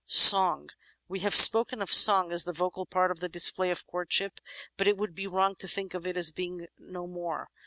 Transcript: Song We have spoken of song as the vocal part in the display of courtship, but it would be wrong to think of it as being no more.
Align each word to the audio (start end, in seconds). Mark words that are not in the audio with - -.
Song 0.07 0.71
We 1.07 1.19
have 1.19 1.35
spoken 1.35 1.79
of 1.79 1.91
song 1.93 2.31
as 2.31 2.43
the 2.43 2.51
vocal 2.53 2.87
part 2.87 3.11
in 3.11 3.17
the 3.21 3.29
display 3.29 3.69
of 3.69 3.85
courtship, 3.85 4.39
but 4.75 4.87
it 4.87 4.97
would 4.97 5.13
be 5.13 5.27
wrong 5.27 5.53
to 5.57 5.67
think 5.67 5.93
of 5.93 6.07
it 6.07 6.17
as 6.17 6.31
being 6.31 6.65
no 6.79 7.05
more. 7.05 7.51